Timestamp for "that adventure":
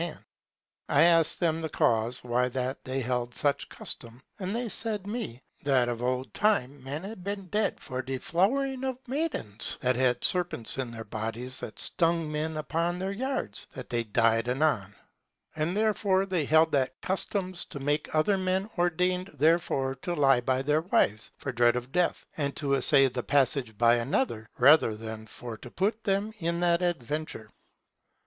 26.59-27.51